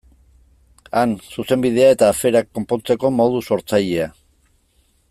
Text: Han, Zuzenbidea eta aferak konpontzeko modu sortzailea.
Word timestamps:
Han, 1.01 1.13
Zuzenbidea 1.35 1.91
eta 1.97 2.09
aferak 2.15 2.51
konpontzeko 2.59 3.13
modu 3.21 3.45
sortzailea. 3.51 4.11